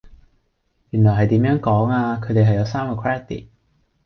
[0.89, 3.47] 原來係點樣講啊，佢哋係有三個 Credit